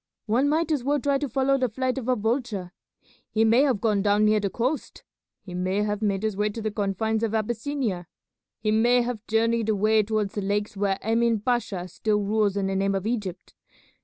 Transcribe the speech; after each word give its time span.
One 0.25 0.49
might 0.49 0.71
as 0.71 0.83
well 0.83 0.99
try 0.99 1.19
to 1.19 1.29
follow 1.29 1.59
the 1.59 1.69
flight 1.69 1.99
of 1.99 2.07
a 2.07 2.15
vulture. 2.15 2.71
He 3.29 3.45
may 3.45 3.61
have 3.61 3.79
gone 3.79 4.01
down 4.01 4.25
near 4.25 4.39
the 4.39 4.49
coast; 4.49 5.03
he 5.43 5.53
may 5.53 5.83
have 5.83 6.01
made 6.01 6.23
his 6.23 6.35
way 6.35 6.49
to 6.49 6.59
the 6.59 6.71
confines 6.71 7.21
of 7.21 7.35
Abyssinia; 7.35 8.07
he 8.57 8.71
may 8.71 9.03
have 9.03 9.27
journeyed 9.27 9.69
away 9.69 10.01
towards 10.01 10.33
the 10.33 10.41
lakes 10.41 10.75
where 10.75 10.97
Emin 11.03 11.41
Pasha 11.41 11.87
still 11.87 12.17
rules 12.23 12.57
in 12.57 12.65
the 12.65 12.75
name 12.75 12.95
of 12.95 13.05
Egypt. 13.05 13.53